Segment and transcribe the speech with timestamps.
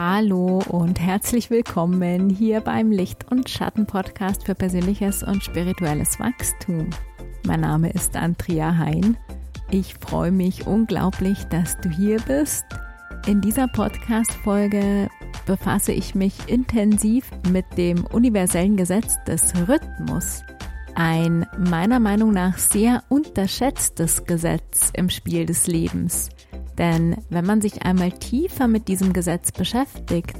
[0.00, 6.90] Hallo und herzlich willkommen hier beim Licht- und Schatten-Podcast für persönliches und spirituelles Wachstum.
[7.44, 9.16] Mein Name ist Andrea Hein.
[9.72, 12.64] Ich freue mich unglaublich, dass du hier bist.
[13.26, 15.08] In dieser Podcast-Folge
[15.46, 20.44] befasse ich mich intensiv mit dem universellen Gesetz des Rhythmus.
[20.94, 26.30] Ein meiner Meinung nach sehr unterschätztes Gesetz im Spiel des Lebens.
[26.78, 30.36] Denn wenn man sich einmal tiefer mit diesem Gesetz beschäftigt,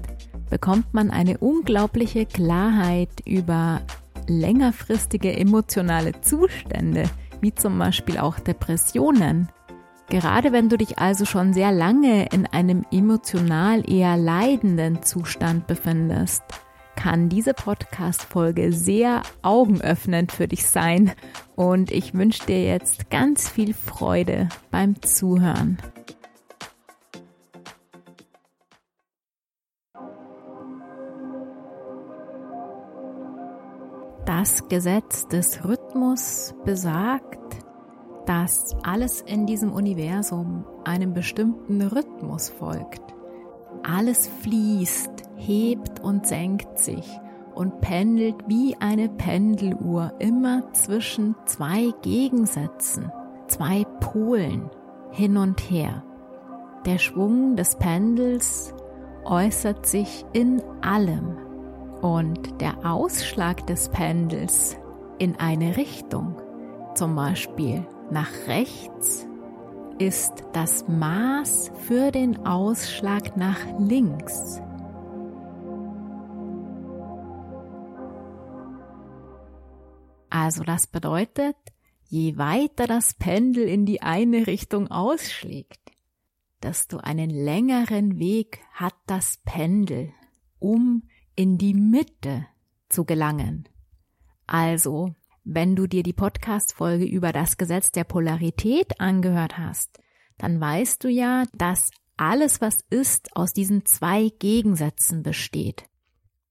[0.49, 3.83] bekommt man eine unglaubliche Klarheit über
[4.29, 7.05] längerfristige emotionale Zustände,
[7.41, 9.49] wie zum Beispiel auch Depressionen.
[10.09, 16.43] Gerade wenn du dich also schon sehr lange in einem emotional eher leidenden Zustand befindest,
[16.97, 21.13] kann diese Podcast-Folge sehr augenöffnend für dich sein
[21.57, 25.79] und ich wünsche dir jetzt ganz viel Freude beim Zuhören.
[34.29, 37.65] Das Gesetz des Rhythmus besagt,
[38.27, 43.01] dass alles in diesem Universum einem bestimmten Rhythmus folgt.
[43.83, 47.09] Alles fließt, hebt und senkt sich
[47.55, 53.11] und pendelt wie eine Pendeluhr immer zwischen zwei Gegensätzen,
[53.47, 54.69] zwei Polen
[55.11, 56.05] hin und her.
[56.85, 58.75] Der Schwung des Pendels
[59.25, 61.48] äußert sich in allem
[62.01, 64.77] und der Ausschlag des Pendels
[65.19, 66.41] in eine Richtung,
[66.95, 69.27] zum Beispiel nach rechts,
[69.99, 74.61] ist das Maß für den Ausschlag nach links.
[80.31, 81.57] Also das bedeutet,
[82.05, 85.81] je weiter das Pendel in die eine Richtung ausschlägt,
[86.63, 90.13] desto einen längeren Weg hat das Pendel,
[90.61, 91.03] um
[91.39, 92.47] in die Mitte
[92.89, 93.69] zu gelangen.
[94.49, 100.01] Also, wenn du dir die Podcast-Folge über das Gesetz der Polarität angehört hast,
[100.37, 105.85] dann weißt du ja, dass alles, was ist, aus diesen zwei Gegensätzen besteht.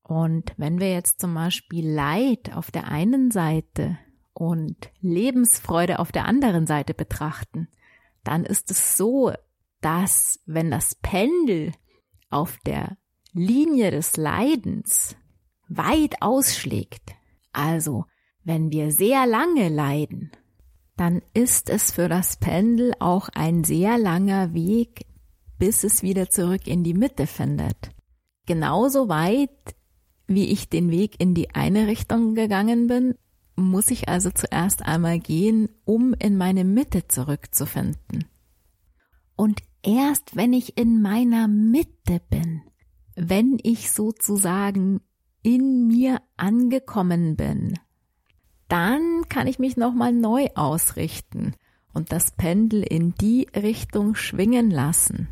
[0.03, 3.99] Und wenn wir jetzt zum Beispiel Leid auf der einen Seite
[4.33, 7.67] und Lebensfreude auf der anderen Seite betrachten,
[8.23, 9.33] dann ist es so,
[9.81, 11.73] dass wenn das Pendel
[12.29, 12.95] auf der
[13.37, 15.15] Linie des Leidens
[15.69, 17.15] weit ausschlägt,
[17.53, 18.05] also
[18.43, 20.31] wenn wir sehr lange leiden,
[20.95, 25.05] dann ist es für das Pendel auch ein sehr langer Weg,
[25.59, 27.91] bis es wieder zurück in die Mitte findet.
[28.47, 29.75] Genauso weit,
[30.25, 33.15] wie ich den Weg in die eine Richtung gegangen bin,
[33.55, 38.25] muss ich also zuerst einmal gehen, um in meine Mitte zurückzufinden.
[39.35, 42.61] Und erst wenn ich in meiner Mitte bin,
[43.17, 45.01] wenn ich sozusagen
[45.41, 47.73] in mir angekommen bin,
[48.67, 51.55] dann kann ich mich nochmal neu ausrichten
[51.93, 55.29] und das Pendel in die Richtung schwingen lassen,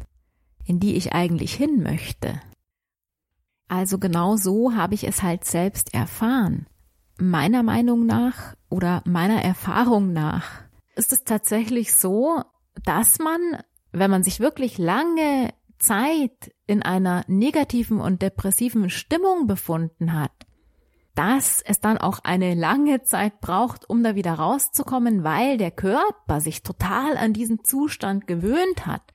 [0.65, 2.41] in die ich eigentlich hin möchte.
[3.67, 6.65] Also genau so habe ich es halt selbst erfahren.
[7.19, 10.63] Meiner Meinung nach oder meiner Erfahrung nach
[10.95, 12.41] ist es tatsächlich so,
[12.83, 13.39] dass man,
[13.91, 15.53] wenn man sich wirklich lange
[15.85, 20.31] Zeit in einer negativen und depressiven Stimmung befunden hat,
[21.13, 26.41] dass es dann auch eine lange Zeit braucht, um da wieder rauszukommen, weil der Körper
[26.41, 29.13] sich total an diesen Zustand gewöhnt hat.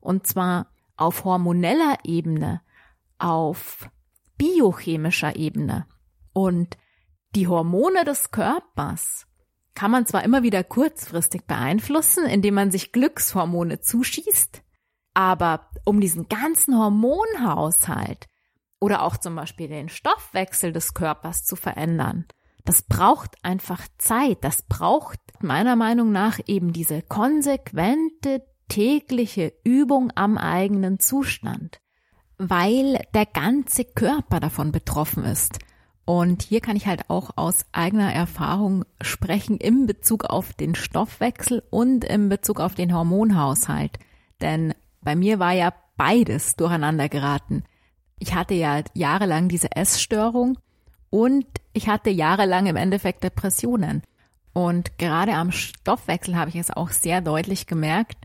[0.00, 2.60] Und zwar auf hormoneller Ebene,
[3.18, 3.90] auf
[4.38, 5.86] biochemischer Ebene.
[6.32, 6.78] Und
[7.34, 9.26] die Hormone des Körpers
[9.74, 14.62] kann man zwar immer wieder kurzfristig beeinflussen, indem man sich Glückshormone zuschießt,
[15.14, 18.26] aber um diesen ganzen Hormonhaushalt
[18.80, 22.26] oder auch zum Beispiel den Stoffwechsel des Körpers zu verändern,
[22.64, 24.38] das braucht einfach Zeit.
[24.42, 31.80] Das braucht meiner Meinung nach eben diese konsequente tägliche Übung am eigenen Zustand,
[32.38, 35.58] weil der ganze Körper davon betroffen ist.
[36.04, 41.62] Und hier kann ich halt auch aus eigener Erfahrung sprechen im Bezug auf den Stoffwechsel
[41.70, 43.98] und im Bezug auf den Hormonhaushalt.
[44.40, 47.64] Denn bei mir war ja beides durcheinander geraten.
[48.18, 50.58] Ich hatte ja jahrelang diese Essstörung
[51.10, 54.02] und ich hatte jahrelang im Endeffekt Depressionen.
[54.52, 58.16] Und gerade am Stoffwechsel habe ich es auch sehr deutlich gemerkt,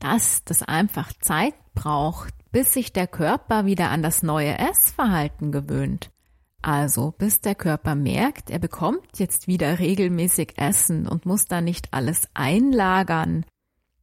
[0.00, 6.10] dass das einfach Zeit braucht, bis sich der Körper wieder an das neue Essverhalten gewöhnt.
[6.62, 11.94] Also bis der Körper merkt, er bekommt jetzt wieder regelmäßig Essen und muss da nicht
[11.94, 13.44] alles einlagern,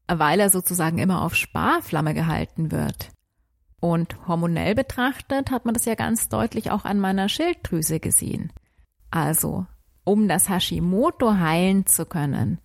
[0.07, 3.12] weil er sozusagen immer auf Sparflamme gehalten wird.
[3.80, 8.52] Und hormonell betrachtet hat man das ja ganz deutlich auch an meiner Schilddrüse gesehen.
[9.12, 9.66] Also,
[10.04, 12.60] um das Hashimoto heilen zu können,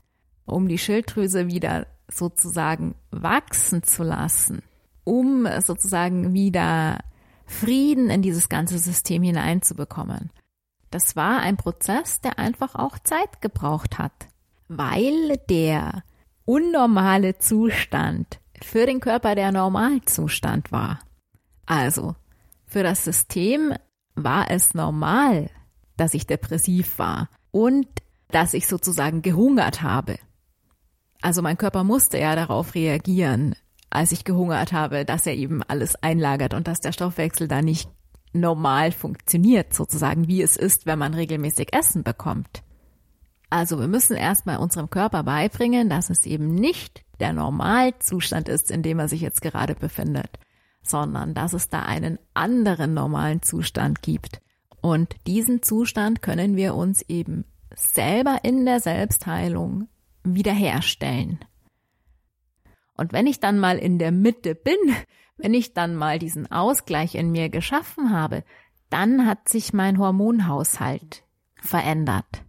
[0.46, 4.62] um die Schilddrüse wieder sozusagen wachsen zu lassen,
[5.04, 6.98] um sozusagen wieder
[7.46, 10.30] Frieden in dieses ganze System hineinzubekommen.
[10.90, 14.28] Das war ein Prozess, der einfach auch Zeit gebraucht hat,
[14.68, 16.02] weil der
[16.50, 20.98] unnormale Zustand für den Körper der Normalzustand war.
[21.64, 22.16] Also,
[22.66, 23.72] für das System
[24.16, 25.48] war es normal,
[25.96, 27.86] dass ich depressiv war und
[28.32, 30.18] dass ich sozusagen gehungert habe.
[31.22, 33.54] Also mein Körper musste ja darauf reagieren,
[33.88, 37.88] als ich gehungert habe, dass er eben alles einlagert und dass der Stoffwechsel da nicht
[38.32, 42.64] normal funktioniert, sozusagen wie es ist, wenn man regelmäßig Essen bekommt.
[43.50, 48.82] Also wir müssen erstmal unserem Körper beibringen, dass es eben nicht der Normalzustand ist, in
[48.82, 50.38] dem er sich jetzt gerade befindet,
[50.82, 54.40] sondern dass es da einen anderen normalen Zustand gibt.
[54.80, 57.44] Und diesen Zustand können wir uns eben
[57.74, 59.88] selber in der Selbstheilung
[60.22, 61.40] wiederherstellen.
[62.96, 64.76] Und wenn ich dann mal in der Mitte bin,
[65.36, 68.44] wenn ich dann mal diesen Ausgleich in mir geschaffen habe,
[68.90, 71.24] dann hat sich mein Hormonhaushalt
[71.56, 72.44] verändert.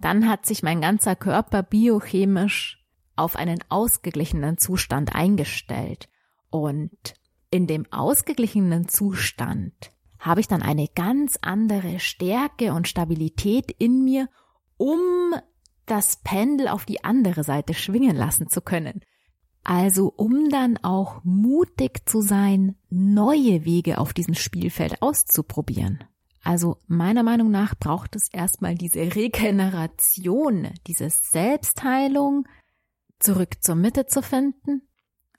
[0.00, 2.84] Dann hat sich mein ganzer Körper biochemisch
[3.16, 6.08] auf einen ausgeglichenen Zustand eingestellt.
[6.50, 7.14] Und
[7.50, 14.28] in dem ausgeglichenen Zustand habe ich dann eine ganz andere Stärke und Stabilität in mir,
[14.76, 15.00] um
[15.86, 19.02] das Pendel auf die andere Seite schwingen lassen zu können.
[19.62, 26.04] Also um dann auch mutig zu sein, neue Wege auf diesem Spielfeld auszuprobieren.
[26.44, 32.46] Also meiner Meinung nach braucht es erstmal diese Regeneration, diese Selbstheilung,
[33.18, 34.82] zurück zur Mitte zu finden.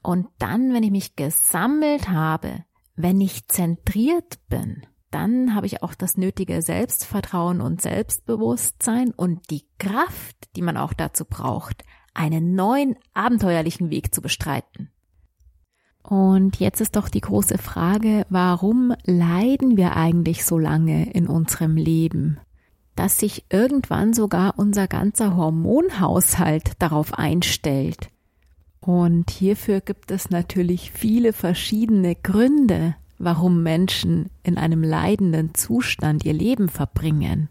[0.01, 2.65] Und dann, wenn ich mich gesammelt habe,
[2.95, 9.65] wenn ich zentriert bin, dann habe ich auch das nötige Selbstvertrauen und Selbstbewusstsein und die
[9.77, 14.91] Kraft, die man auch dazu braucht, einen neuen abenteuerlichen Weg zu bestreiten.
[16.07, 21.77] Und jetzt ist doch die große Frage, warum leiden wir eigentlich so lange in unserem
[21.77, 22.37] Leben?
[22.95, 28.09] Dass sich irgendwann sogar unser ganzer Hormonhaushalt darauf einstellt.
[28.81, 36.33] Und hierfür gibt es natürlich viele verschiedene Gründe, warum Menschen in einem leidenden Zustand ihr
[36.33, 37.49] Leben verbringen.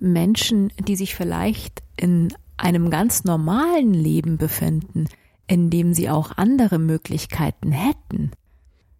[0.00, 5.06] Menschen, die sich vielleicht in einem ganz normalen Leben befinden,
[5.46, 8.32] in dem sie auch andere Möglichkeiten hätten.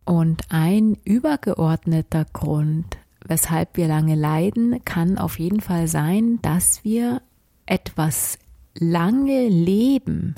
[0.05, 2.97] Und ein übergeordneter Grund,
[3.27, 7.23] weshalb wir lange leiden, kann auf jeden Fall sein, dass wir
[7.67, 8.39] etwas
[8.79, 10.37] lange leben,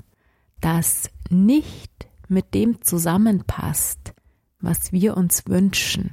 [0.61, 4.15] das nicht mit dem zusammenpasst,
[4.61, 6.13] was wir uns wünschen.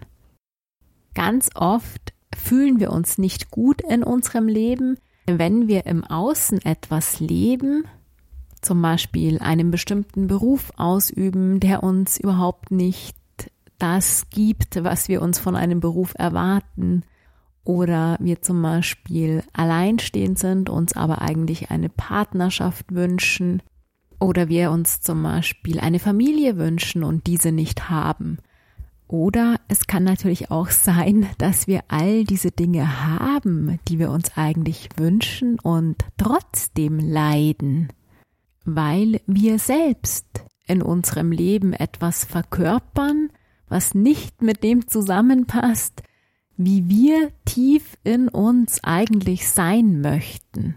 [1.14, 7.20] Ganz oft fühlen wir uns nicht gut in unserem Leben, wenn wir im Außen etwas
[7.20, 7.86] leben,
[8.66, 13.16] zum Beispiel einen bestimmten Beruf ausüben, der uns überhaupt nicht
[13.78, 17.04] das gibt, was wir uns von einem Beruf erwarten,
[17.64, 23.62] oder wir zum Beispiel alleinstehend sind, uns aber eigentlich eine Partnerschaft wünschen,
[24.20, 28.38] oder wir uns zum Beispiel eine Familie wünschen und diese nicht haben,
[29.08, 34.36] oder es kann natürlich auch sein, dass wir all diese Dinge haben, die wir uns
[34.36, 37.90] eigentlich wünschen und trotzdem leiden,
[38.66, 40.26] weil wir selbst
[40.68, 43.30] in unserem Leben etwas verkörpern,
[43.68, 46.04] was nicht mit dem zusammenpasst,
[46.58, 50.76] wie wir tief in uns eigentlich sein möchten.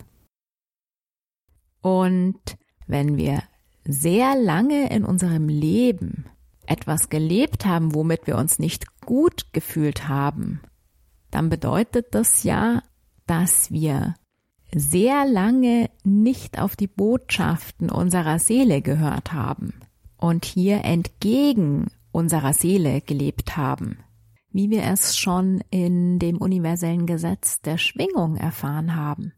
[1.80, 2.38] Und
[2.86, 3.42] wenn wir
[3.84, 6.26] sehr lange in unserem Leben
[6.66, 10.60] etwas gelebt haben, womit wir uns nicht gut gefühlt haben,
[11.30, 12.82] dann bedeutet das ja,
[13.26, 14.14] dass wir
[14.74, 19.74] sehr lange nicht auf die Botschaften unserer Seele gehört haben
[20.16, 23.98] und hier entgegen unserer Seele gelebt haben,
[24.50, 29.32] wie wir es schon in dem universellen Gesetz der Schwingung erfahren haben.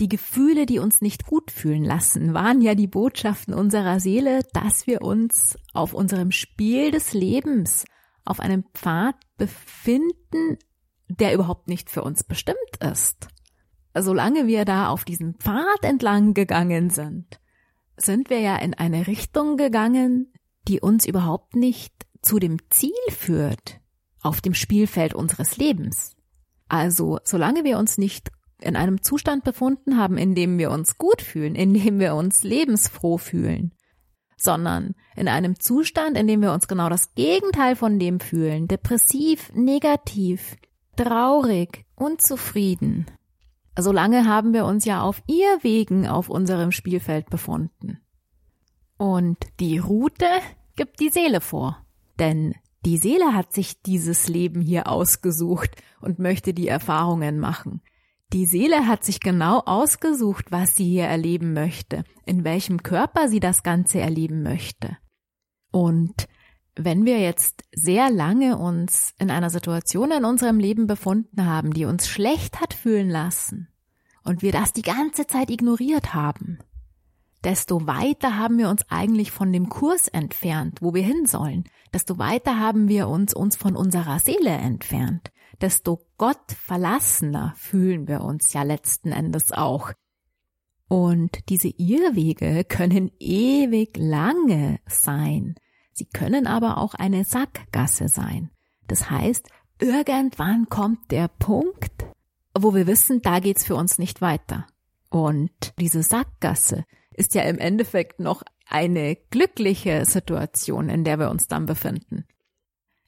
[0.00, 4.86] Die Gefühle, die uns nicht gut fühlen lassen, waren ja die Botschaften unserer Seele, dass
[4.86, 7.84] wir uns auf unserem Spiel des Lebens
[8.24, 10.56] auf einem Pfad befinden,
[11.08, 13.28] der überhaupt nicht für uns bestimmt ist.
[13.94, 17.40] Solange wir da auf diesem Pfad entlang gegangen sind,
[17.96, 20.32] sind wir ja in eine Richtung gegangen,
[20.68, 23.80] die uns überhaupt nicht zu dem Ziel führt
[24.22, 26.14] auf dem Spielfeld unseres Lebens.
[26.68, 28.30] Also, solange wir uns nicht
[28.60, 32.42] in einem Zustand befunden haben, in dem wir uns gut fühlen, in dem wir uns
[32.42, 33.74] lebensfroh fühlen,
[34.36, 39.50] sondern in einem Zustand, in dem wir uns genau das Gegenteil von dem fühlen, depressiv,
[39.54, 40.56] negativ,
[40.96, 43.06] traurig, unzufrieden.
[43.78, 48.00] Solange haben wir uns ja auf Irrwegen auf unserem Spielfeld befunden.
[48.96, 50.26] Und die Route
[50.76, 51.86] gibt die Seele vor.
[52.18, 57.82] Denn die Seele hat sich dieses Leben hier ausgesucht und möchte die Erfahrungen machen.
[58.32, 63.40] Die Seele hat sich genau ausgesucht, was sie hier erleben möchte, in welchem Körper sie
[63.40, 64.96] das Ganze erleben möchte.
[65.72, 66.28] Und
[66.84, 71.84] wenn wir jetzt sehr lange uns in einer Situation in unserem Leben befunden haben, die
[71.84, 73.68] uns schlecht hat fühlen lassen,
[74.22, 76.58] und wir das die ganze Zeit ignoriert haben,
[77.42, 82.18] desto weiter haben wir uns eigentlich von dem Kurs entfernt, wo wir hin sollen, desto
[82.18, 88.52] weiter haben wir uns uns von unserer Seele entfernt, desto Gott verlassener fühlen wir uns
[88.52, 89.92] ja letzten Endes auch.
[90.88, 95.54] Und diese Irrwege können ewig lange sein.
[96.00, 98.48] Sie können aber auch eine Sackgasse sein.
[98.88, 102.06] Das heißt, irgendwann kommt der Punkt,
[102.58, 104.66] wo wir wissen, da geht's für uns nicht weiter.
[105.10, 111.48] Und diese Sackgasse ist ja im Endeffekt noch eine glückliche Situation, in der wir uns
[111.48, 112.24] dann befinden.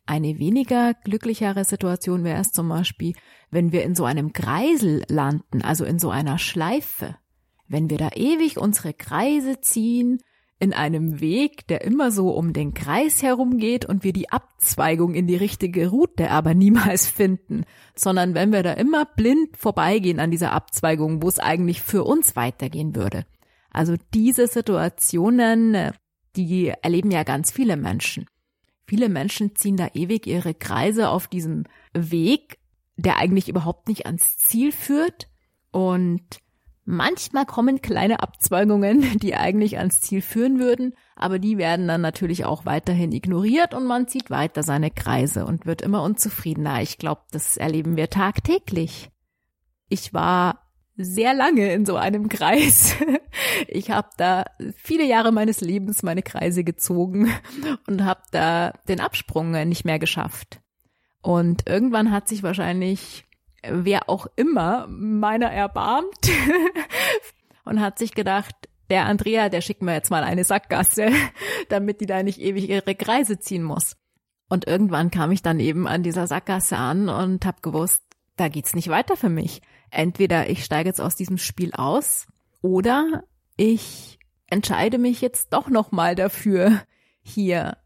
[0.04, 3.14] Eine weniger glücklichere Situation wäre es zum Beispiel,
[3.50, 7.16] wenn wir in so einem Kreisel landen, also in so einer Schleife.
[7.66, 10.18] Wenn wir da ewig unsere Kreise ziehen,
[10.62, 15.26] in einem Weg, der immer so um den Kreis herumgeht und wir die Abzweigung in
[15.26, 17.64] die richtige Route aber niemals finden,
[17.96, 22.36] sondern wenn wir da immer blind vorbeigehen an dieser Abzweigung, wo es eigentlich für uns
[22.36, 23.26] weitergehen würde.
[23.72, 25.90] Also diese Situationen,
[26.36, 28.26] die erleben ja ganz viele Menschen.
[28.86, 32.58] Viele Menschen ziehen da ewig ihre Kreise auf diesem Weg,
[32.94, 35.28] der eigentlich überhaupt nicht ans Ziel führt
[35.72, 36.22] und
[36.84, 42.44] Manchmal kommen kleine Abzweigungen, die eigentlich ans Ziel führen würden, aber die werden dann natürlich
[42.44, 46.82] auch weiterhin ignoriert und man zieht weiter seine Kreise und wird immer unzufriedener.
[46.82, 49.10] Ich glaube, das erleben wir tagtäglich.
[49.88, 50.62] Ich war
[50.96, 52.96] sehr lange in so einem Kreis.
[53.66, 54.44] Ich habe da
[54.76, 57.32] viele Jahre meines Lebens meine Kreise gezogen
[57.86, 60.60] und habe da den Absprung nicht mehr geschafft.
[61.22, 63.24] Und irgendwann hat sich wahrscheinlich
[63.62, 66.30] wer auch immer meiner erbarmt
[67.64, 68.54] und hat sich gedacht,
[68.90, 71.10] der Andrea, der schickt mir jetzt mal eine Sackgasse,
[71.68, 73.96] damit die da nicht ewig ihre Kreise ziehen muss.
[74.48, 78.02] Und irgendwann kam ich dann eben an dieser Sackgasse an und habe gewusst,
[78.36, 79.62] da geht's nicht weiter für mich.
[79.90, 82.26] Entweder ich steige jetzt aus diesem Spiel aus
[82.60, 83.24] oder
[83.56, 86.82] ich entscheide mich jetzt doch noch mal dafür,
[87.22, 87.78] hier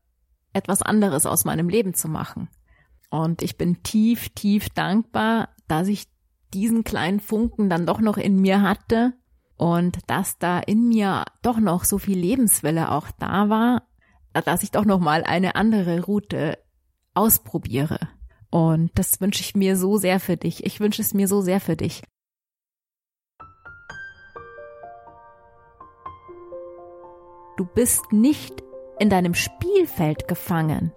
[0.52, 2.48] etwas anderes aus meinem Leben zu machen.
[3.10, 6.06] Und ich bin tief, tief dankbar, dass ich
[6.54, 9.12] diesen kleinen Funken dann doch noch in mir hatte
[9.56, 13.82] und dass da in mir doch noch so viel Lebenswille auch da war,
[14.32, 16.58] dass ich doch noch mal eine andere Route
[17.14, 17.98] ausprobiere.
[18.50, 20.64] Und das wünsche ich mir so sehr für dich.
[20.64, 22.02] Ich wünsche es mir so sehr für dich.
[27.56, 28.62] Du bist nicht
[28.98, 30.92] in deinem Spielfeld gefangen.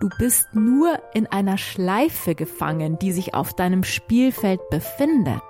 [0.00, 5.42] Du bist nur in einer Schleife gefangen, die sich auf deinem Spielfeld befindet.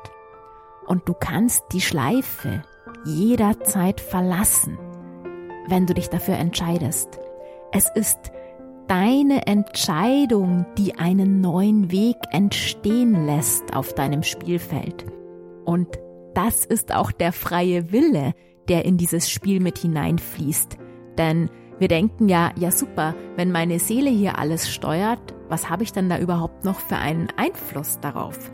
[0.87, 2.63] Und du kannst die Schleife
[3.05, 4.79] jederzeit verlassen,
[5.69, 7.19] wenn du dich dafür entscheidest.
[7.73, 8.31] Es ist
[8.87, 15.07] deine Entscheidung, die einen neuen Weg entstehen lässt auf deinem Spielfeld.
[15.65, 15.89] Und
[16.35, 18.35] das ist auch der freie Wille,
[18.69, 20.77] der in dieses Spiel mit hineinfließt.
[21.19, 25.93] Denn wir denken ja, ja super, wenn meine Seele hier alles steuert, was habe ich
[25.93, 28.51] denn da überhaupt noch für einen Einfluss darauf?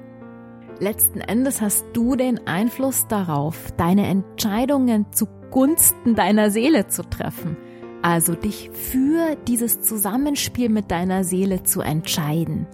[0.81, 7.57] Letzten Endes hast du den Einfluss darauf, deine Entscheidungen zugunsten deiner Seele zu treffen.
[8.03, 12.67] Also dich für dieses Zusammenspiel mit deiner Seele zu entscheiden.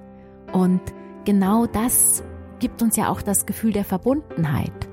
[0.52, 0.81] Und
[1.26, 2.25] genau das
[2.61, 4.88] gibt uns ja auch das Gefühl der Verbundenheit.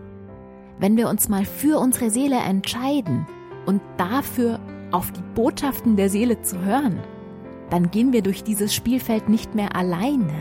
[0.78, 3.26] Wenn wir uns mal für unsere Seele entscheiden
[3.66, 4.60] und dafür
[4.96, 7.04] auf die Botschaften der Seele zu hören,
[7.70, 10.34] dann gehen wir durch dieses Spielfeld nicht mehr alleine,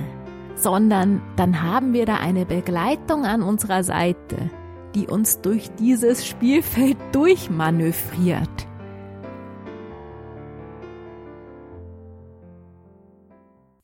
[0.55, 4.51] sondern dann haben wir da eine Begleitung an unserer Seite,
[4.95, 8.69] die uns durch dieses Spielfeld durchmanövriert.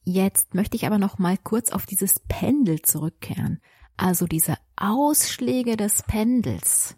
[0.05, 3.61] Jetzt möchte ich aber noch mal kurz auf dieses Pendel zurückkehren,
[3.97, 6.97] also diese Ausschläge des Pendels.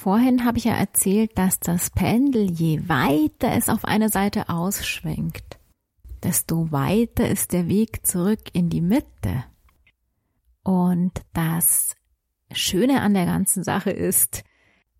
[0.00, 5.58] Vorhin habe ich ja erzählt, dass das Pendel, je weiter es auf eine Seite ausschwenkt,
[6.22, 9.42] desto weiter ist der Weg zurück in die Mitte.
[10.62, 11.96] Und das
[12.52, 14.44] Schöne an der ganzen Sache ist,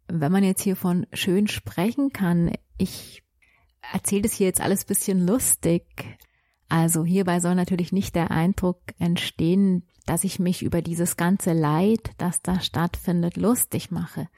[0.09, 3.23] wenn man jetzt hier von schön sprechen kann, ich
[3.93, 5.85] erzähle das hier jetzt alles bisschen lustig.
[6.69, 12.11] Also hierbei soll natürlich nicht der Eindruck entstehen, dass ich mich über dieses ganze Leid,
[12.19, 14.29] das da stattfindet, lustig mache.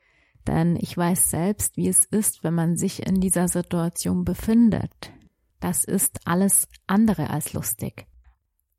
[0.51, 5.13] Denn ich weiß selbst, wie es ist, wenn man sich in dieser Situation befindet.
[5.61, 8.09] Das ist alles andere als lustig.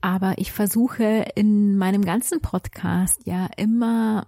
[0.01, 4.27] Aber ich versuche in meinem ganzen Podcast ja immer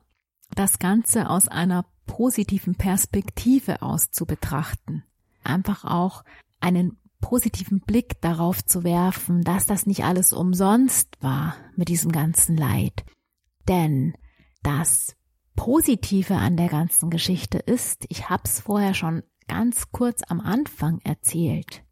[0.55, 5.03] das Ganze aus einer positiven Perspektive aus zu betrachten.
[5.43, 6.23] Einfach auch
[6.61, 12.55] einen positiven Blick darauf zu werfen, dass das nicht alles umsonst war mit diesem ganzen
[12.55, 13.03] Leid.
[13.67, 14.13] Denn
[14.61, 15.17] das
[15.55, 21.83] Positive an der ganzen Geschichte ist, ich hab's vorher schon ganz kurz am Anfang erzählt,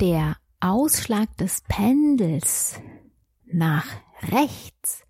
[0.00, 2.80] der Ausschlag des Pendels
[3.44, 3.86] nach
[4.22, 5.04] rechts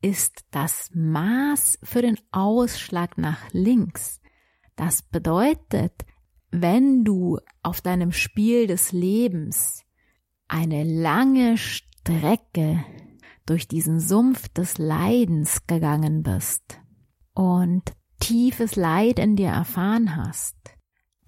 [0.00, 4.20] ist das Maß für den Ausschlag nach links.
[4.76, 5.92] Das bedeutet,
[6.50, 9.82] wenn du auf deinem Spiel des Lebens
[10.46, 12.84] eine lange Strecke
[13.44, 16.80] durch diesen Sumpf des Leidens gegangen bist
[17.38, 20.56] und tiefes Leid in dir erfahren hast,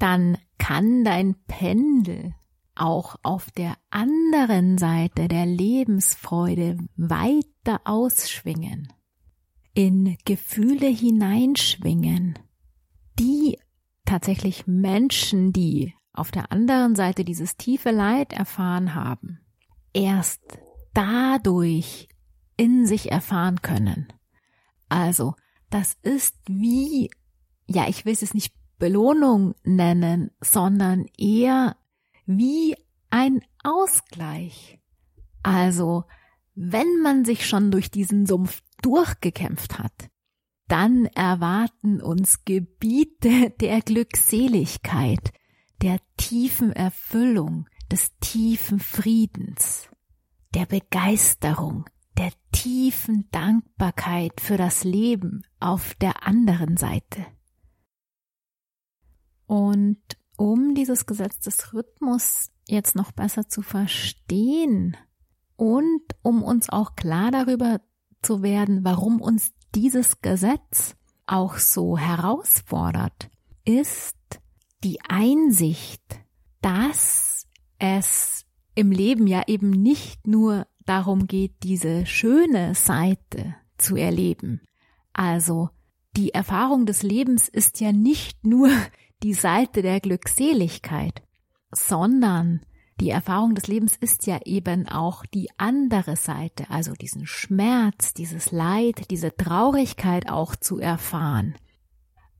[0.00, 2.34] dann kann dein Pendel
[2.74, 8.92] auch auf der anderen Seite der Lebensfreude weiter ausschwingen,
[9.72, 12.36] in Gefühle hineinschwingen,
[13.20, 13.60] die
[14.04, 19.38] tatsächlich Menschen, die auf der anderen Seite dieses tiefe Leid erfahren haben,
[19.92, 20.40] erst
[20.92, 22.08] dadurch
[22.56, 24.12] in sich erfahren können.
[24.88, 25.34] Also,
[25.70, 27.10] das ist wie,
[27.66, 31.76] ja, ich will es nicht Belohnung nennen, sondern eher
[32.26, 32.76] wie
[33.10, 34.80] ein Ausgleich.
[35.42, 36.04] Also,
[36.54, 40.10] wenn man sich schon durch diesen Sumpf durchgekämpft hat,
[40.68, 45.32] dann erwarten uns Gebiete der Glückseligkeit,
[45.82, 49.88] der tiefen Erfüllung, des tiefen Friedens,
[50.54, 51.86] der Begeisterung,
[52.18, 57.26] der tiefen Dankbarkeit für das Leben auf der anderen Seite.
[59.46, 60.00] Und
[60.36, 64.96] um dieses Gesetz des Rhythmus jetzt noch besser zu verstehen
[65.56, 67.80] und um uns auch klar darüber
[68.22, 70.96] zu werden, warum uns dieses Gesetz
[71.26, 73.30] auch so herausfordert,
[73.64, 74.16] ist
[74.82, 76.02] die Einsicht,
[76.62, 77.46] dass
[77.78, 84.60] es im Leben ja eben nicht nur darum geht, diese schöne Seite zu erleben.
[85.12, 85.70] Also
[86.16, 88.70] die Erfahrung des Lebens ist ja nicht nur
[89.22, 91.22] die Seite der Glückseligkeit,
[91.70, 92.66] sondern
[93.00, 98.50] die Erfahrung des Lebens ist ja eben auch die andere Seite, also diesen Schmerz, dieses
[98.50, 101.54] Leid, diese Traurigkeit auch zu erfahren.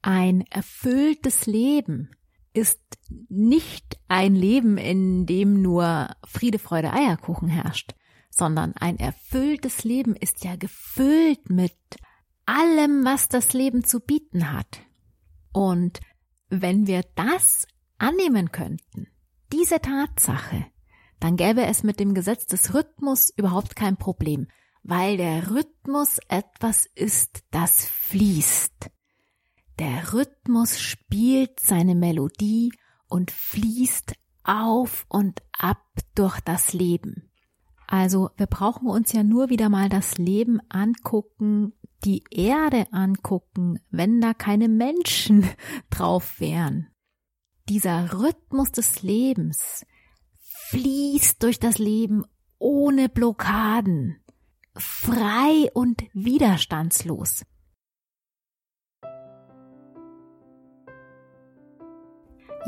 [0.02, 2.10] Ein erfülltes Leben
[2.52, 2.80] ist
[3.28, 7.94] nicht ein Leben, in dem nur Friede, Freude, Eierkuchen herrscht,
[8.30, 11.76] sondern ein erfülltes Leben ist ja gefüllt mit
[12.46, 14.80] allem, was das Leben zu bieten hat.
[15.52, 16.00] Und
[16.48, 17.66] wenn wir das
[17.98, 19.08] annehmen könnten,
[19.52, 20.66] diese Tatsache,
[21.18, 24.48] dann gäbe es mit dem Gesetz des Rhythmus überhaupt kein Problem,
[24.82, 28.90] weil der Rhythmus etwas ist, das fließt.
[29.78, 32.72] Der Rhythmus spielt seine Melodie
[33.08, 34.14] und fließt
[34.44, 37.29] auf und ab durch das Leben.
[37.90, 41.72] Also wir brauchen uns ja nur wieder mal das Leben angucken,
[42.04, 45.44] die Erde angucken, wenn da keine Menschen
[45.90, 46.86] drauf wären.
[47.68, 49.84] Dieser Rhythmus des Lebens
[50.68, 52.24] fließt durch das Leben
[52.58, 54.20] ohne Blockaden,
[54.76, 57.44] frei und widerstandslos.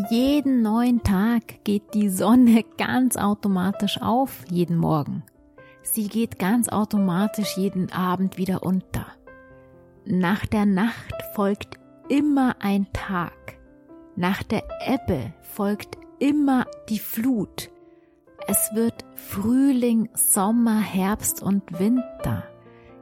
[0.08, 5.22] Jeden neuen Tag geht die Sonne ganz automatisch auf, jeden Morgen.
[5.82, 9.04] Sie geht ganz automatisch jeden Abend wieder unter.
[10.06, 11.78] Nach der Nacht folgt
[12.08, 13.58] immer ein Tag.
[14.16, 17.70] Nach der Ebbe folgt immer die Flut.
[18.46, 22.44] Es wird Frühling, Sommer, Herbst und Winter.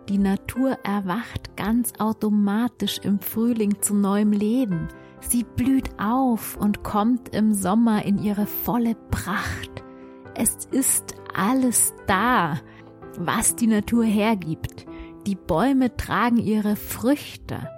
[0.08, 4.88] Die Natur erwacht ganz automatisch im Frühling zu neuem Leben.
[5.20, 9.70] Sie blüht auf und kommt im Sommer in ihre volle Pracht.
[10.34, 12.58] Es ist alles da,
[13.18, 14.86] was die Natur hergibt.
[15.26, 17.68] Die Bäume tragen ihre Früchte.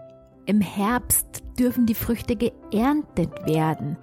[0.47, 3.97] Im Herbst dürfen die Früchte geerntet werden.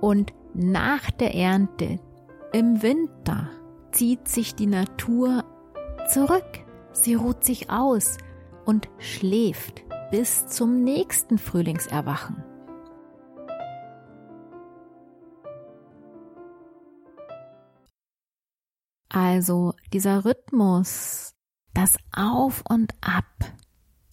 [0.00, 1.98] Und nach der Ernte,
[2.52, 3.48] im Winter,
[3.92, 5.44] zieht sich die Natur
[6.08, 6.64] zurück.
[6.92, 8.18] Sie ruht sich aus
[8.64, 12.44] und schläft bis zum nächsten Frühlingserwachen.
[19.10, 21.34] Also dieser Rhythmus,
[21.74, 23.26] das Auf und Ab,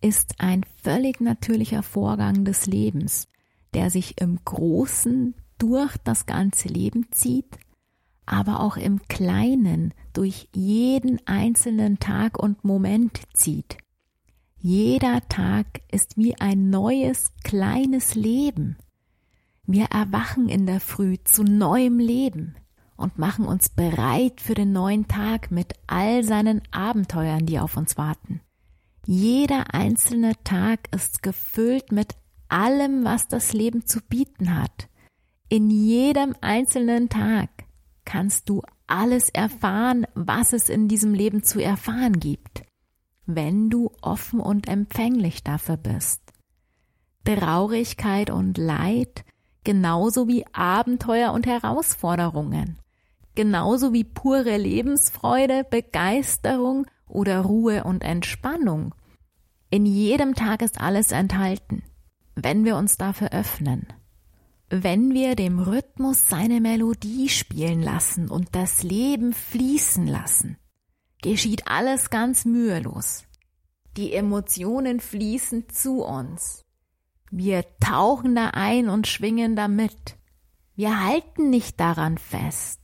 [0.01, 3.27] ist ein völlig natürlicher Vorgang des Lebens,
[3.75, 7.57] der sich im Großen durch das ganze Leben zieht,
[8.25, 13.77] aber auch im Kleinen durch jeden einzelnen Tag und Moment zieht.
[14.57, 18.77] Jeder Tag ist wie ein neues kleines Leben.
[19.67, 22.55] Wir erwachen in der Früh zu neuem Leben
[22.97, 27.97] und machen uns bereit für den neuen Tag mit all seinen Abenteuern, die auf uns
[27.97, 28.41] warten.
[29.05, 32.15] Jeder einzelne Tag ist gefüllt mit
[32.49, 34.89] allem, was das Leben zu bieten hat.
[35.47, 37.49] In jedem einzelnen Tag
[38.03, 42.63] kannst du alles erfahren, was es in diesem Leben zu erfahren gibt,
[43.25, 46.21] wenn du offen und empfänglich dafür bist.
[47.23, 49.25] Traurigkeit und Leid,
[49.63, 52.77] genauso wie Abenteuer und Herausforderungen,
[53.38, 58.93] genauso wie pure Lebensfreude, Begeisterung oder Ruhe und Entspannung.
[59.69, 61.84] In jedem Tag ist alles enthalten,
[62.36, 63.88] wenn wir uns dafür öffnen.
[64.69, 70.58] Wenn wir dem Rhythmus seine Melodie spielen lassen und das Leben fließen lassen,
[71.21, 73.23] geschieht alles ganz mühelos.
[73.95, 76.65] Die Emotionen fließen zu uns.
[77.30, 80.17] Wir tauchen da ein und schwingen damit.
[80.76, 82.82] Wir halten nicht daran fest.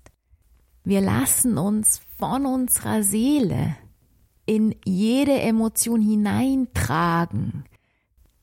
[0.83, 3.75] Wir lassen uns von unserer Seele
[4.45, 7.63] in jede Emotion hineintragen.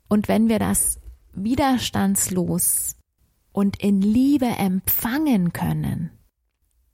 [0.08, 0.98] Und wenn wir das
[1.34, 2.96] widerstandslos
[3.52, 6.10] und in Liebe empfangen können,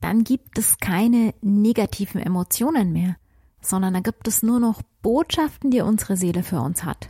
[0.01, 3.15] dann gibt es keine negativen Emotionen mehr,
[3.61, 7.09] sondern da gibt es nur noch Botschaften, die unsere Seele für uns hat.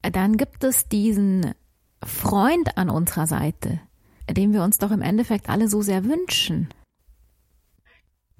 [0.00, 1.54] Dann gibt es diesen
[2.02, 3.80] Freund an unserer Seite,
[4.28, 6.68] den wir uns doch im Endeffekt alle so sehr wünschen.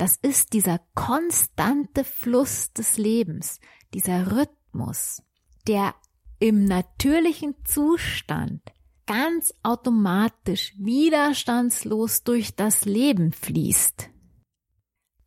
[0.03, 3.61] Das ist dieser konstante Fluss des Lebens,
[3.95, 5.23] dieser Rhythmus,
[5.69, 5.95] der
[6.41, 8.62] im natürlichen Zustand
[9.07, 14.11] ganz automatisch widerstandslos durch das Leben fließt.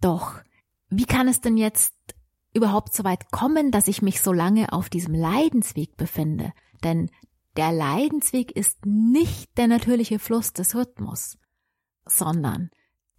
[0.01, 0.41] Doch,
[0.89, 1.95] wie kann es denn jetzt
[2.53, 6.51] überhaupt so weit kommen, dass ich mich so lange auf diesem Leidensweg befinde?
[6.83, 7.09] Denn
[7.55, 11.37] der Leidensweg ist nicht der natürliche Fluss des Rhythmus,
[12.05, 12.71] sondern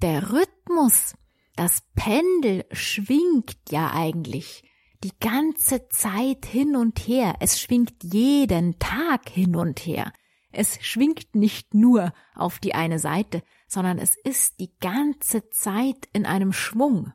[0.03, 1.15] der Rhythmus
[1.57, 4.63] das Pendel schwingt ja eigentlich
[5.03, 7.37] die ganze Zeit hin und her.
[7.41, 10.13] Es schwingt jeden Tag hin und her.
[10.53, 16.25] Es schwingt nicht nur auf die eine Seite, sondern es ist die ganze Zeit in
[16.25, 17.13] einem Schwung.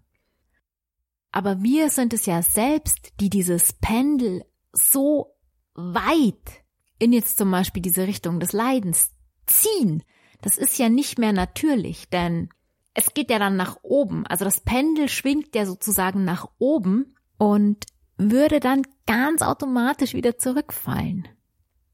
[1.31, 5.37] Aber wir sind es ja selbst, die dieses Pendel so
[5.73, 6.63] weit
[6.99, 9.11] in jetzt zum Beispiel diese Richtung des Leidens
[9.47, 10.03] ziehen.
[10.41, 12.49] Das ist ja nicht mehr natürlich, denn
[12.93, 14.25] es geht ja dann nach oben.
[14.27, 17.85] Also das Pendel schwingt ja sozusagen nach oben und
[18.17, 21.27] würde dann ganz automatisch wieder zurückfallen.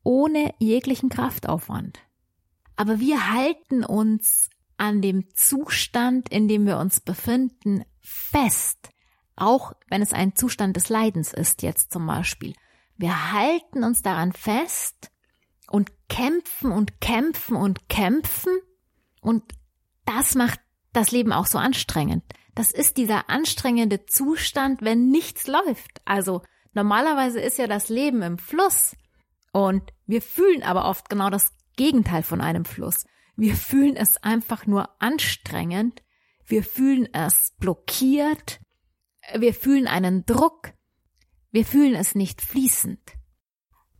[0.03, 1.99] Ohne jeglichen Kraftaufwand.
[2.75, 8.89] Aber wir halten uns an dem Zustand, in dem wir uns befinden, fest.
[9.35, 12.53] Auch wenn es ein Zustand des Leidens ist, jetzt zum Beispiel.
[12.95, 15.11] Wir halten uns daran fest
[15.69, 18.57] und kämpfen und kämpfen und kämpfen
[19.21, 19.43] und
[20.05, 20.59] das macht
[20.93, 22.23] das Leben auch so anstrengend.
[22.55, 26.01] Das ist dieser anstrengende Zustand, wenn nichts läuft.
[26.05, 26.41] Also
[26.73, 28.95] normalerweise ist ja das Leben im Fluss
[29.51, 33.05] und wir fühlen aber oft genau das Gegenteil von einem Fluss.
[33.35, 36.01] Wir fühlen es einfach nur anstrengend,
[36.45, 38.59] wir fühlen es blockiert,
[39.35, 40.73] wir fühlen einen Druck,
[41.51, 42.99] wir fühlen es nicht fließend.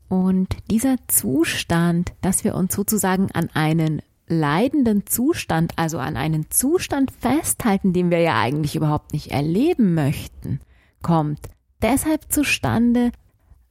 [0.09, 7.11] Und dieser Zustand, dass wir uns sozusagen an einen leidenden Zustand, also an einen Zustand
[7.11, 10.59] festhalten, den wir ja eigentlich überhaupt nicht erleben möchten,
[11.01, 11.39] kommt
[11.81, 13.11] deshalb zustande,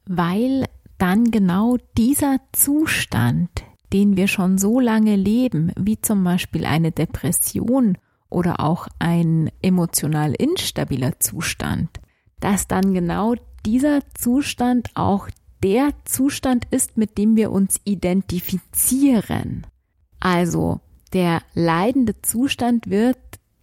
[0.05, 0.65] weil
[0.97, 3.49] dann genau dieser Zustand,
[3.93, 7.97] den wir schon so lange leben, wie zum Beispiel eine Depression
[8.29, 11.89] oder auch ein emotional instabiler Zustand,
[12.39, 15.29] dass dann genau dieser Zustand auch
[15.63, 19.65] der Zustand ist, mit dem wir uns identifizieren.
[20.19, 20.79] Also
[21.13, 23.17] der leidende Zustand wird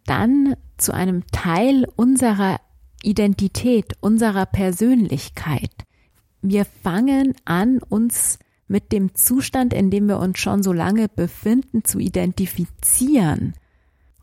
[0.07, 2.61] dann zu einem Teil unserer
[3.03, 5.71] Identität, unserer Persönlichkeit.
[6.43, 11.85] Wir fangen an, uns mit dem Zustand, in dem wir uns schon so lange befinden,
[11.85, 13.55] zu identifizieren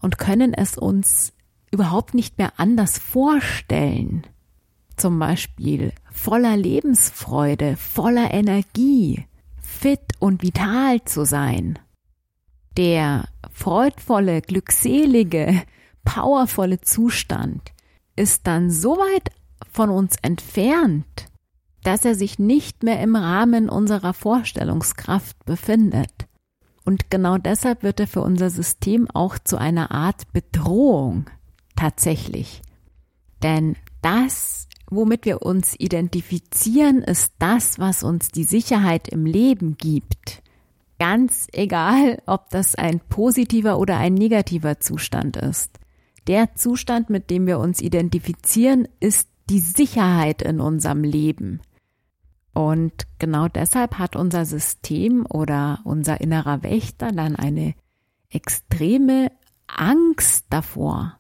[0.02, 1.34] und können es uns
[1.72, 4.24] überhaupt nicht mehr anders vorstellen.
[4.98, 9.26] Zum Beispiel voller Lebensfreude, voller Energie,
[9.62, 11.80] fit und vital zu sein
[12.78, 15.62] der freudvolle, glückselige,
[16.04, 17.72] powervolle Zustand
[18.16, 19.30] ist dann so weit
[19.72, 21.28] von uns entfernt,
[21.84, 26.28] dass er sich nicht mehr im Rahmen unserer Vorstellungskraft befindet.
[26.84, 31.30] Und genau deshalb wird er für unser System auch zu einer Art Bedrohung
[31.76, 32.62] tatsächlich.
[33.44, 40.42] Denn das, womit wir uns identifizieren, ist das, was uns die Sicherheit im Leben gibt.
[41.02, 45.80] Ganz egal, ob das ein positiver oder ein negativer Zustand ist.
[46.28, 51.60] Der Zustand, mit dem wir uns identifizieren, ist die Sicherheit in unserem Leben.
[52.54, 57.74] Und genau deshalb hat unser System oder unser innerer Wächter dann eine
[58.30, 59.32] extreme
[59.66, 61.18] Angst davor,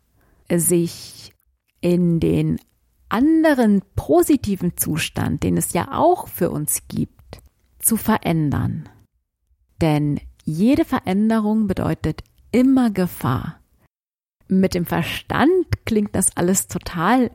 [0.47, 1.33] sich
[1.79, 2.59] in den
[3.09, 7.41] anderen positiven Zustand, den es ja auch für uns gibt,
[7.79, 8.87] zu verändern.
[9.81, 13.59] Denn jede Veränderung bedeutet immer Gefahr.
[14.47, 17.31] Mit dem Verstand klingt das alles total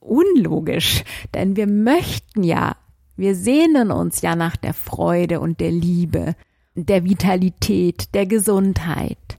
[0.00, 1.04] unlogisch,
[1.34, 2.76] denn wir möchten ja
[3.16, 6.34] wir sehnen uns ja nach der Freude und der Liebe,
[6.74, 9.38] der Vitalität, der Gesundheit.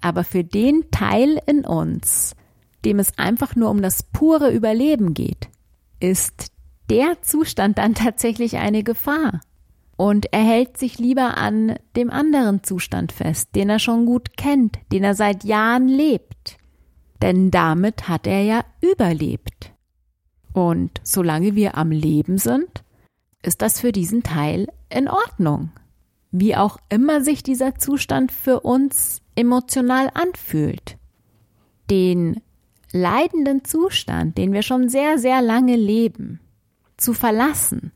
[0.00, 2.34] Aber für den Teil in uns,
[2.84, 5.48] dem es einfach nur um das pure Überleben geht,
[6.00, 6.52] ist
[6.88, 9.40] der Zustand dann tatsächlich eine Gefahr.
[9.96, 14.78] Und er hält sich lieber an dem anderen Zustand fest, den er schon gut kennt,
[14.92, 16.58] den er seit Jahren lebt.
[17.22, 19.72] Denn damit hat er ja überlebt.
[20.52, 22.84] Und solange wir am Leben sind,
[23.42, 25.70] ist das für diesen Teil in Ordnung.
[26.30, 30.98] Wie auch immer sich dieser Zustand für uns emotional anfühlt.
[31.90, 32.42] Den
[32.92, 36.40] leidenden Zustand, den wir schon sehr, sehr lange leben,
[36.96, 37.92] zu verlassen,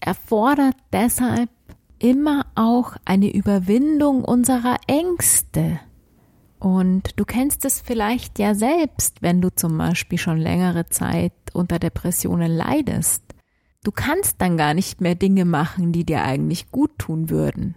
[0.00, 1.50] erfordert deshalb
[1.98, 5.80] immer auch eine Überwindung unserer Ängste.
[6.58, 11.78] Und du kennst es vielleicht ja selbst, wenn du zum Beispiel schon längere Zeit unter
[11.78, 13.22] Depressionen leidest.
[13.82, 17.76] Du kannst dann gar nicht mehr Dinge machen, die dir eigentlich gut tun würden.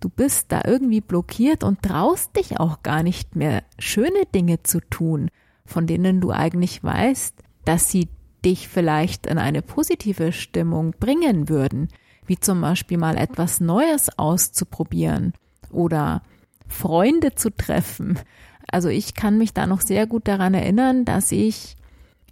[0.00, 4.80] Du bist da irgendwie blockiert und traust dich auch gar nicht mehr, schöne Dinge zu
[4.80, 5.30] tun,
[5.64, 8.08] von denen du eigentlich weißt, dass sie
[8.44, 11.88] dich vielleicht in eine positive Stimmung bringen würden,
[12.26, 15.32] wie zum Beispiel mal etwas Neues auszuprobieren
[15.70, 16.22] oder
[16.68, 18.18] Freunde zu treffen.
[18.70, 21.76] Also ich kann mich da noch sehr gut daran erinnern, dass ich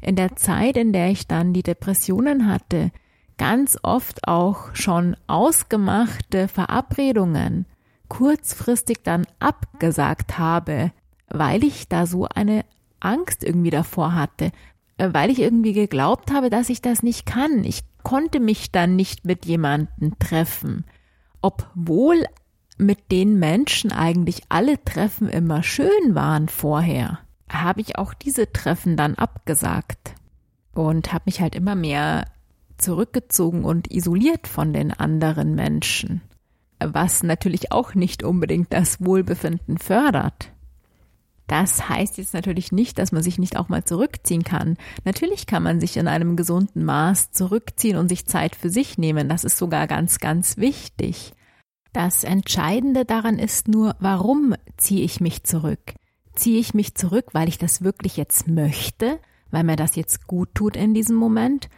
[0.01, 2.90] in der Zeit, in der ich dann die Depressionen hatte,
[3.37, 7.66] ganz oft auch schon ausgemachte Verabredungen
[8.09, 10.92] kurzfristig dann abgesagt habe,
[11.29, 12.64] weil ich da so eine
[12.99, 14.51] Angst irgendwie davor hatte,
[15.12, 17.64] weil ich irgendwie geglaubt habe, dass ich das nicht kann.
[17.64, 20.84] Ich konnte mich dann nicht mit jemandem treffen,
[21.42, 22.24] obwohl
[22.78, 27.18] mit den Menschen eigentlich alle Treffen immer schön waren vorher
[27.50, 30.14] habe ich auch diese Treffen dann abgesagt
[30.72, 32.26] und habe mich halt immer mehr
[32.78, 36.22] zurückgezogen und isoliert von den anderen Menschen,
[36.78, 40.52] was natürlich auch nicht unbedingt das Wohlbefinden fördert.
[41.50, 44.76] Das heißt jetzt natürlich nicht, dass man sich nicht auch mal zurückziehen kann.
[45.04, 49.28] Natürlich kann man sich in einem gesunden Maß zurückziehen und sich Zeit für sich nehmen.
[49.28, 51.32] Das ist sogar ganz, ganz wichtig.
[51.92, 55.94] Das Entscheidende daran ist nur, warum ziehe ich mich zurück?
[56.36, 59.18] Ziehe ich mich zurück, weil ich das wirklich jetzt möchte,
[59.50, 61.68] weil mir das jetzt gut tut in diesem Moment?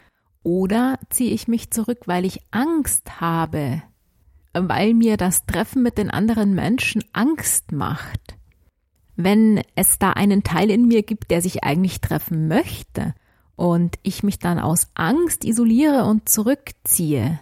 [0.43, 3.81] Oder ziehe ich mich zurück, weil ich Angst habe,
[4.53, 8.37] weil mir das Treffen mit den anderen Menschen Angst macht?
[9.15, 13.13] Wenn es da einen Teil in mir gibt, der sich eigentlich treffen möchte
[13.55, 17.39] und ich mich dann aus Angst isoliere und zurückziehe,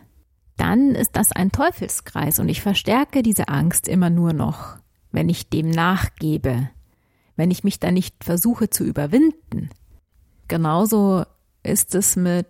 [0.58, 4.78] dann ist das ein Teufelskreis und ich verstärke diese Angst immer nur noch,
[5.12, 6.70] wenn ich dem nachgebe
[7.42, 9.72] wenn ich mich da nicht versuche zu überwinden.
[10.48, 11.24] Genauso
[11.64, 12.46] ist es mit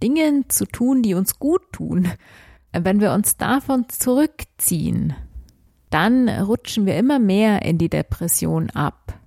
[0.00, 2.12] Dingen zu tun, die uns gut tun.
[2.70, 5.14] Wenn wir uns davon zurückziehen,
[5.90, 9.18] dann rutschen wir immer mehr in die Depression ab.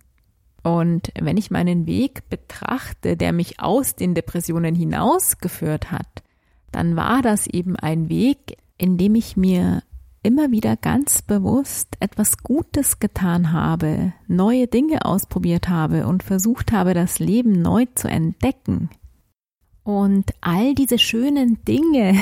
[0.64, 6.24] Und wenn ich meinen Weg betrachte, der mich aus den Depressionen hinausgeführt hat,
[6.72, 9.84] dann war das eben ein Weg, in dem ich mir
[10.22, 16.94] immer wieder ganz bewusst etwas Gutes getan habe, neue Dinge ausprobiert habe und versucht habe,
[16.94, 18.90] das Leben neu zu entdecken.
[19.84, 22.16] Und all diese schönen Dinge,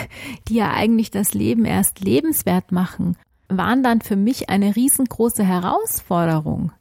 [0.48, 3.18] die ja eigentlich das Leben erst lebenswert machen,
[3.50, 6.72] waren dann für mich eine riesengroße Herausforderung.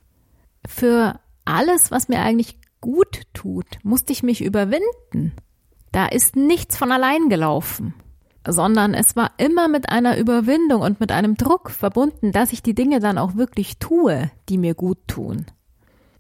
[0.66, 5.33] Für alles, was mir eigentlich gut tut, musste ich mich überwinden.
[5.92, 7.94] Da ist nichts von allein gelaufen
[8.48, 12.74] sondern es war immer mit einer Überwindung und mit einem Druck verbunden, dass ich die
[12.74, 15.46] Dinge dann auch wirklich tue, die mir gut tun.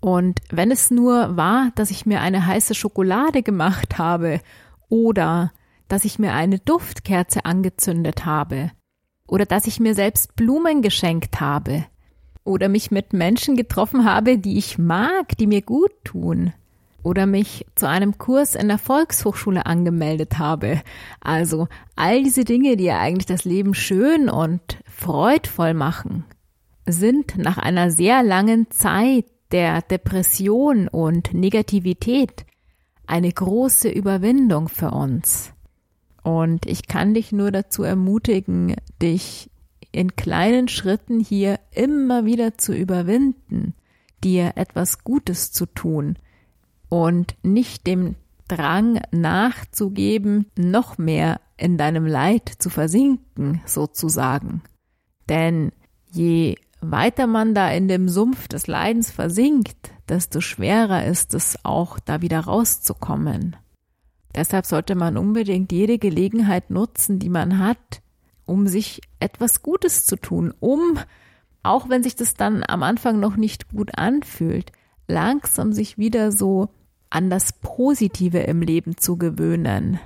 [0.00, 4.40] Und wenn es nur war, dass ich mir eine heiße Schokolade gemacht habe
[4.88, 5.52] oder
[5.88, 8.72] dass ich mir eine Duftkerze angezündet habe
[9.26, 11.86] oder dass ich mir selbst Blumen geschenkt habe
[12.44, 16.52] oder mich mit Menschen getroffen habe, die ich mag, die mir gut tun
[17.02, 20.82] oder mich zu einem Kurs in der Volkshochschule angemeldet habe.
[21.20, 26.24] Also all diese Dinge, die ja eigentlich das Leben schön und freudvoll machen,
[26.84, 32.44] sind nach einer sehr langen Zeit der Depression und Negativität
[33.06, 35.52] eine große Überwindung für uns.
[36.26, 39.48] Und ich kann dich nur dazu ermutigen, dich
[39.92, 43.74] in kleinen Schritten hier immer wieder zu überwinden,
[44.24, 46.18] dir etwas Gutes zu tun
[46.88, 48.16] und nicht dem
[48.48, 54.62] Drang nachzugeben, noch mehr in deinem Leid zu versinken, sozusagen.
[55.28, 55.70] Denn
[56.10, 62.00] je weiter man da in dem Sumpf des Leidens versinkt, desto schwerer ist es auch,
[62.00, 63.54] da wieder rauszukommen.
[64.36, 68.02] Deshalb sollte man unbedingt jede Gelegenheit nutzen, die man hat,
[68.44, 70.98] um sich etwas Gutes zu tun, um,
[71.62, 74.72] auch wenn sich das dann am Anfang noch nicht gut anfühlt,
[75.08, 76.68] langsam sich wieder so
[77.08, 79.98] an das Positive im Leben zu gewöhnen,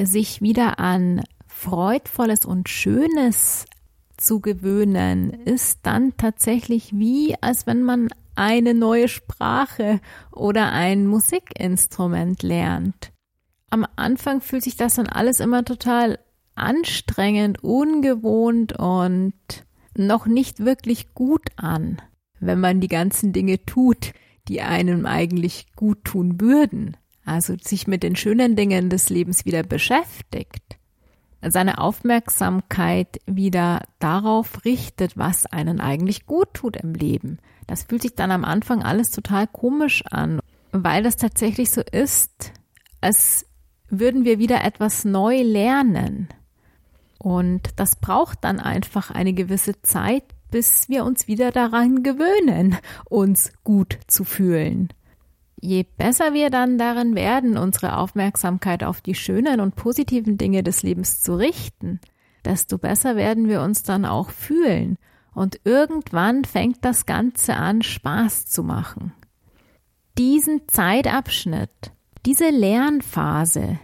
[0.00, 3.66] sich wieder an Freudvolles und Schönes
[4.16, 12.42] zu gewöhnen, ist dann tatsächlich wie, als wenn man eine neue Sprache oder ein Musikinstrument
[12.42, 13.12] lernt.
[13.70, 16.18] Am Anfang fühlt sich das dann alles immer total
[16.54, 19.34] anstrengend, ungewohnt und
[19.96, 22.00] noch nicht wirklich gut an,
[22.40, 24.12] wenn man die ganzen Dinge tut,
[24.48, 26.96] die einem eigentlich gut tun würden.
[27.24, 30.78] Also sich mit den schönen Dingen des Lebens wieder beschäftigt
[31.50, 37.38] seine Aufmerksamkeit wieder darauf richtet, was einen eigentlich gut tut im Leben.
[37.72, 40.40] Das fühlt sich dann am Anfang alles total komisch an,
[40.72, 42.52] weil das tatsächlich so ist,
[43.00, 43.46] als
[43.88, 46.28] würden wir wieder etwas neu lernen.
[47.18, 52.76] Und das braucht dann einfach eine gewisse Zeit, bis wir uns wieder daran gewöhnen,
[53.08, 54.90] uns gut zu fühlen.
[55.58, 60.82] Je besser wir dann darin werden, unsere Aufmerksamkeit auf die schönen und positiven Dinge des
[60.82, 62.00] Lebens zu richten,
[62.44, 64.98] desto besser werden wir uns dann auch fühlen
[65.34, 69.12] und irgendwann fängt das Ganze an, Spaß zu machen.
[70.18, 71.92] Diesen Zeitabschnitt,
[72.26, 73.78] diese Lernphase,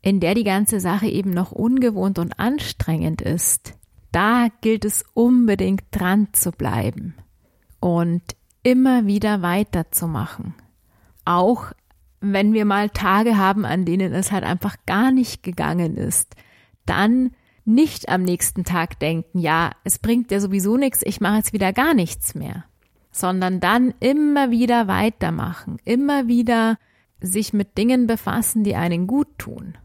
[0.00, 3.74] in der die ganze Sache eben noch ungewohnt und anstrengend ist,
[4.12, 7.14] da gilt es unbedingt dran zu bleiben
[7.80, 8.22] und
[8.62, 10.54] immer wieder weiterzumachen
[11.26, 11.72] auch
[12.20, 16.34] wenn wir mal Tage haben, an denen es halt einfach gar nicht gegangen ist,
[16.86, 17.32] dann
[17.66, 21.72] nicht am nächsten Tag denken, ja, es bringt ja sowieso nichts, ich mache jetzt wieder
[21.72, 22.64] gar nichts mehr,
[23.10, 26.78] sondern dann immer wieder weitermachen, immer wieder
[27.20, 29.76] sich mit Dingen befassen, die einen gut tun.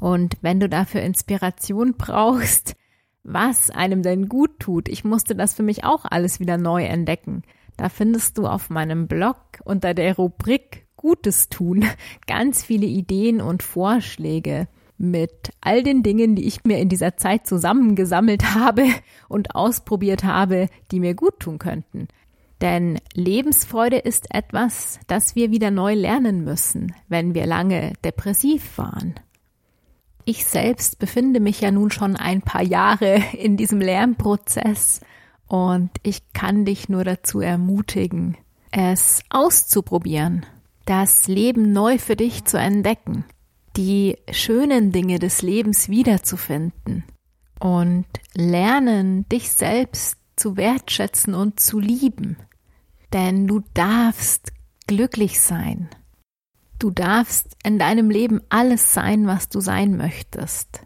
[0.00, 2.74] Und wenn du dafür Inspiration brauchst,
[3.22, 7.42] was einem denn gut tut, ich musste das für mich auch alles wieder neu entdecken.
[7.76, 11.84] Da findest du auf meinem Blog unter der Rubrik Gutes tun
[12.26, 14.66] ganz viele Ideen und Vorschläge
[14.98, 18.86] mit all den Dingen, die ich mir in dieser Zeit zusammengesammelt habe
[19.28, 22.08] und ausprobiert habe, die mir gut tun könnten.
[22.60, 29.14] Denn Lebensfreude ist etwas, das wir wieder neu lernen müssen, wenn wir lange depressiv waren.
[30.24, 35.00] Ich selbst befinde mich ja nun schon ein paar Jahre in diesem Lernprozess
[35.46, 38.36] und ich kann dich nur dazu ermutigen,
[38.70, 40.44] es auszuprobieren,
[40.84, 43.24] das Leben neu für dich zu entdecken,
[43.78, 47.04] die schönen Dinge des Lebens wiederzufinden
[47.60, 52.36] und lernen, dich selbst zu wertschätzen und zu lieben.
[53.12, 54.52] Denn du darfst
[54.88, 55.88] glücklich sein.
[56.80, 60.84] Du darfst in deinem Leben alles sein, was du sein möchtest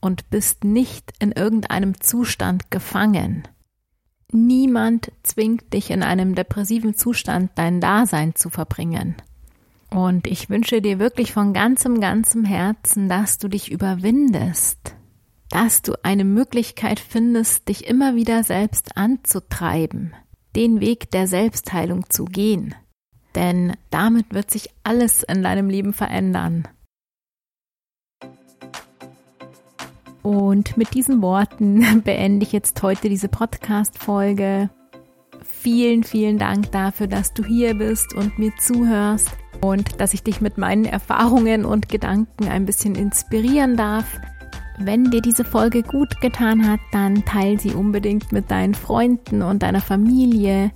[0.00, 3.48] und bist nicht in irgendeinem Zustand gefangen.
[4.30, 9.16] Niemand zwingt dich in einem depressiven Zustand dein Dasein zu verbringen.
[9.90, 14.94] Und ich wünsche dir wirklich von ganzem, ganzem Herzen, dass du dich überwindest,
[15.50, 20.14] dass du eine Möglichkeit findest, dich immer wieder selbst anzutreiben,
[20.54, 22.74] den Weg der Selbstheilung zu gehen.
[23.34, 26.68] Denn damit wird sich alles in deinem Leben verändern.
[30.22, 34.68] Und mit diesen Worten beende ich jetzt heute diese Podcast-Folge.
[35.42, 39.30] Vielen, vielen Dank dafür, dass du hier bist und mir zuhörst
[39.60, 44.06] und dass ich dich mit meinen Erfahrungen und Gedanken ein bisschen inspirieren darf.
[44.78, 49.62] Wenn dir diese Folge gut getan hat, dann teile sie unbedingt mit deinen Freunden und
[49.62, 50.70] deiner Familie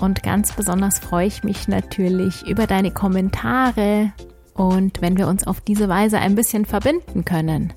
[0.00, 4.12] Und ganz besonders freue ich mich natürlich über deine Kommentare
[4.54, 7.72] und wenn wir uns auf diese Weise ein bisschen verbinden können.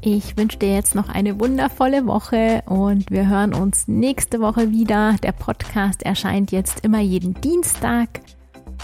[0.00, 5.16] Ich wünsche dir jetzt noch eine wundervolle Woche und wir hören uns nächste Woche wieder.
[5.22, 8.20] Der Podcast erscheint jetzt immer jeden Dienstag.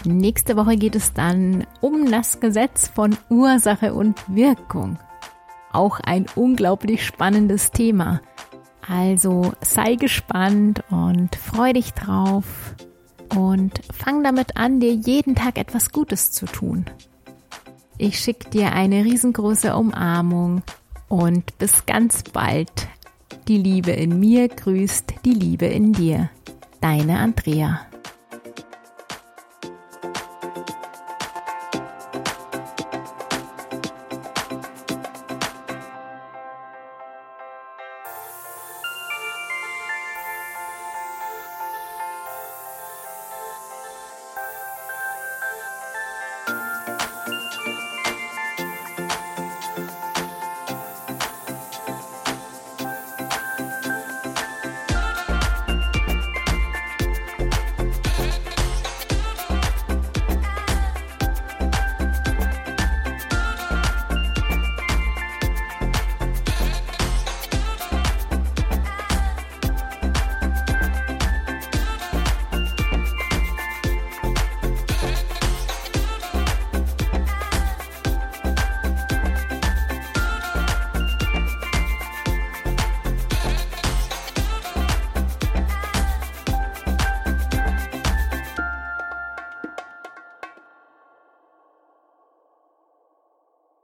[0.04, 4.98] Nächste Woche geht es dann um das Gesetz von Ursache und Wirkung.
[5.72, 8.20] Auch ein unglaublich spannendes Thema.
[8.88, 12.74] Also sei gespannt und freu dich drauf
[13.36, 16.86] und fang damit an, dir jeden Tag etwas Gutes zu tun.
[17.98, 20.62] Ich schicke dir eine riesengroße Umarmung
[21.08, 22.88] und bis ganz bald.
[23.46, 26.30] Die Liebe in mir grüßt die Liebe in dir.
[26.80, 27.89] Deine Andrea.